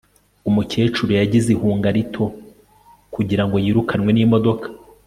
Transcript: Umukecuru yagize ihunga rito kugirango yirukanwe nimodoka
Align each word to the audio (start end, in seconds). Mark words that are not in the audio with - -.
Umukecuru 0.49 1.11
yagize 1.19 1.47
ihunga 1.55 1.87
rito 1.95 2.25
kugirango 3.13 3.55
yirukanwe 3.63 4.09
nimodoka 4.13 4.67